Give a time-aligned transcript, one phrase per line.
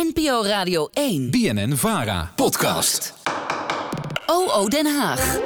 [0.00, 1.30] NPO Radio 1.
[1.30, 2.32] BNN Vara.
[2.36, 3.14] Podcast.
[4.26, 5.38] OO Den Haag.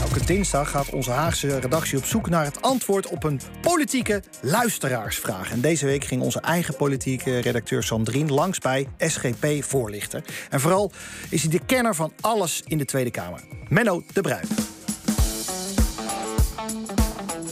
[0.00, 5.50] Elke dinsdag gaat onze Haagse redactie op zoek naar het antwoord op een politieke luisteraarsvraag.
[5.50, 10.24] En deze week ging onze eigen politieke redacteur Sandrine langs bij SGP-voorlichter.
[10.50, 10.92] En vooral
[11.30, 13.40] is hij de kenner van alles in de Tweede Kamer.
[13.68, 14.48] Menno de Bruin.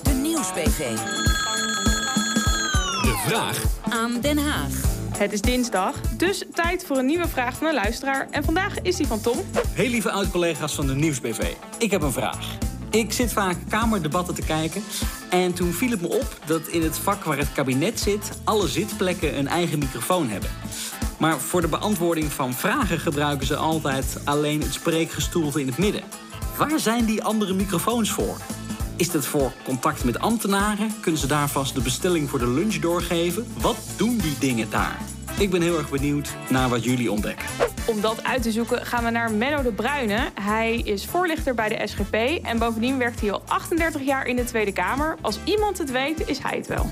[0.02, 0.95] De Nieuwsbv.
[3.02, 4.95] De vraag Aan Den Haag.
[5.16, 8.28] Het is dinsdag, dus tijd voor een nieuwe vraag van een luisteraar.
[8.30, 9.38] En vandaag is die van Tom.
[9.72, 11.52] Heel lieve oud-collega's van de Nieuwsbv.
[11.78, 12.56] Ik heb een vraag.
[12.91, 14.82] Ik zit vaak kamerdebatten te kijken.
[15.30, 18.30] En toen viel het me op dat in het vak waar het kabinet zit...
[18.44, 20.50] alle zitplekken een eigen microfoon hebben.
[21.19, 26.02] Maar voor de beantwoording van vragen gebruiken ze altijd alleen het spreekgestoelte in het midden.
[26.56, 28.36] Waar zijn die andere microfoons voor?
[28.96, 31.00] Is dat voor contact met ambtenaren?
[31.00, 33.46] Kunnen ze daar vast de bestelling voor de lunch doorgeven?
[33.60, 34.98] Wat doen die dingen daar?
[35.38, 37.46] Ik ben heel erg benieuwd naar wat jullie ontdekken.
[37.86, 40.30] Om dat uit te zoeken gaan we naar Menno de Bruyne.
[40.41, 44.44] Hij is voorlichter bij de SGP en bovendien werkt hij al 38 jaar in de
[44.44, 45.17] Tweede Kamer.
[45.20, 46.91] Als iemand het weet, is hij het wel.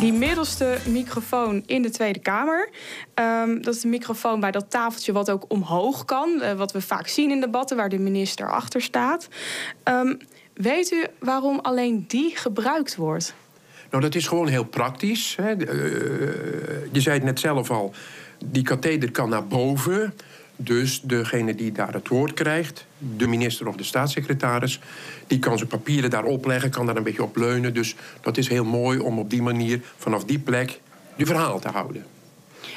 [0.00, 2.68] Die middelste microfoon in de Tweede Kamer.
[3.14, 6.40] ehm, dat is de microfoon bij dat tafeltje wat ook omhoog kan.
[6.40, 9.28] eh, wat we vaak zien in debatten waar de minister achter staat.
[9.82, 10.14] Ehm,
[10.54, 13.34] weet u waarom alleen die gebruikt wordt?
[13.90, 15.36] Nou, dat is gewoon heel praktisch.
[15.40, 15.50] Hè.
[15.50, 15.66] Eh,
[16.92, 17.92] je zei het net zelf al,
[18.44, 20.14] die katheder kan naar boven.
[20.56, 24.80] Dus degene die daar het woord krijgt, de minister of de staatssecretaris...
[25.26, 27.74] die kan zijn papieren daar opleggen, kan daar een beetje op leunen.
[27.74, 30.80] Dus dat is heel mooi om op die manier, vanaf die plek,
[31.16, 32.04] je verhaal te houden.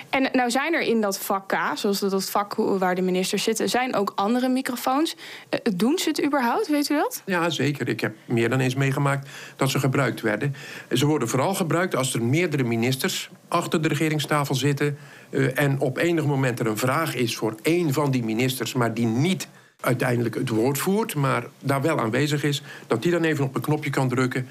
[0.09, 3.69] En nou zijn er in dat vak K, zoals dat vak waar de ministers zitten...
[3.69, 5.15] zijn ook andere microfoons.
[5.49, 7.21] Eh, doen ze het überhaupt, weet u dat?
[7.25, 7.87] Ja, zeker.
[7.87, 10.55] Ik heb meer dan eens meegemaakt dat ze gebruikt werden.
[10.91, 14.97] Ze worden vooral gebruikt als er meerdere ministers achter de regeringstafel zitten...
[15.29, 18.73] eh, en op enig moment er een vraag is voor één van die ministers...
[18.73, 19.47] maar die niet
[19.81, 22.61] uiteindelijk het woord voert, maar daar wel aanwezig is...
[22.87, 24.47] dat die dan even op een knopje kan drukken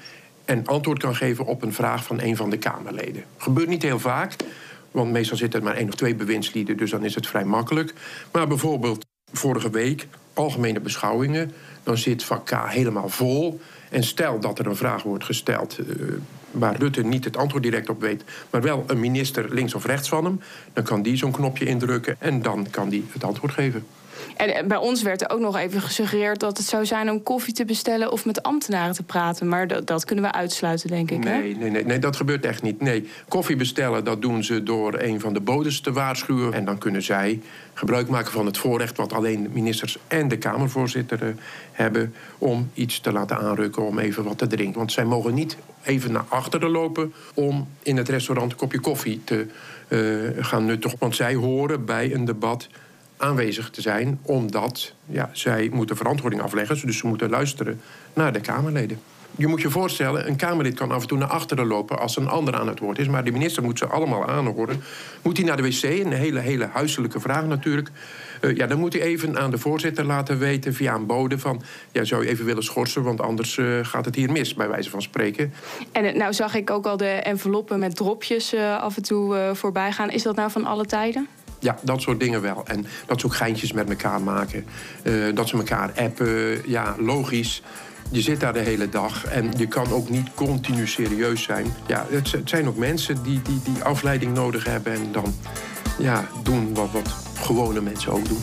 [0.49, 3.23] en antwoord kan geven op een vraag van een van de Kamerleden.
[3.37, 4.35] Gebeurt niet heel vaak,
[4.91, 6.77] want meestal zitten er maar één of twee bewindslieden...
[6.77, 7.93] dus dan is het vrij makkelijk.
[8.31, 11.51] Maar bijvoorbeeld vorige week, algemene beschouwingen...
[11.83, 13.59] dan zit vak helemaal vol...
[13.89, 15.85] En stel dat er een vraag wordt gesteld eh,
[16.51, 20.09] waar Rutte niet het antwoord direct op weet, maar wel een minister links of rechts
[20.09, 20.39] van hem,
[20.73, 23.85] dan kan die zo'n knopje indrukken en dan kan die het antwoord geven.
[24.39, 27.23] En eh, bij ons werd er ook nog even gesuggereerd dat het zou zijn om
[27.23, 29.47] koffie te bestellen of met ambtenaren te praten.
[29.47, 31.23] Maar dat, dat kunnen we uitsluiten, denk ik.
[31.23, 31.37] Hè?
[31.37, 32.81] Nee, nee, nee, nee, dat gebeurt echt niet.
[32.81, 36.53] Nee, koffie bestellen, dat doen ze door een van de bodes te waarschuwen.
[36.53, 37.41] En dan kunnen zij
[37.73, 41.29] gebruik maken van het voorrecht wat alleen ministers en de Kamervoorzitter eh,
[41.71, 44.77] hebben om iets te laten aanrukken, om even wat te drinken.
[44.77, 49.21] Want zij mogen niet even naar achteren lopen om in het restaurant een kopje koffie
[49.23, 49.45] te
[49.87, 50.97] eh, gaan nuttigen.
[50.99, 52.67] Want zij horen bij een debat
[53.19, 56.85] aanwezig te zijn, omdat ja, zij moeten verantwoording afleggen.
[56.85, 57.81] Dus ze moeten luisteren
[58.13, 58.99] naar de Kamerleden.
[59.35, 62.27] Je moet je voorstellen, een Kamerlid kan af en toe naar achteren lopen als een
[62.27, 63.07] ander aan het woord is.
[63.07, 64.83] Maar de minister moet ze allemaal aanhoren.
[65.21, 67.89] Moet hij naar de wc, een hele, hele huiselijke vraag natuurlijk.
[68.41, 71.61] Eh, ja, dan moet hij even aan de voorzitter laten weten via een bode van...
[71.91, 74.89] ja, zou je even willen schorsen, want anders eh, gaat het hier mis, bij wijze
[74.89, 75.53] van spreken.
[75.91, 79.91] En eh, nou zag ik ook al de enveloppen met dropjes af en toe voorbij
[79.91, 80.09] gaan.
[80.09, 81.27] Is dat nou van alle tijden?
[81.59, 82.63] Ja, dat soort dingen wel.
[82.65, 84.65] En dat ze ook geintjes met elkaar maken.
[85.03, 86.69] Eh, dat ze elkaar appen.
[86.69, 87.61] Ja, logisch.
[88.11, 91.73] Je zit daar de hele dag en je kan ook niet continu serieus zijn.
[91.87, 95.33] Ja, het, zijn ook mensen die, die, die afleiding nodig hebben en dan
[95.97, 98.41] ja, doen wat, wat gewone mensen ook doen.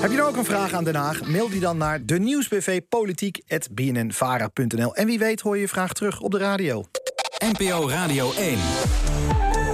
[0.00, 1.26] Heb je nou ook een vraag aan Den Haag?
[1.26, 4.94] Mail die dan naar de nieuwsbv politiek@bnnvara.nl.
[4.94, 6.84] En wie weet hoor je je vraag terug op de radio.
[7.38, 8.58] NPO Radio 1.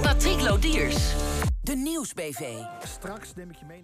[0.01, 1.15] Patrick Lodiers.
[1.63, 2.41] De Nieuwsbv.
[2.83, 3.81] Straks neem ik je mee naar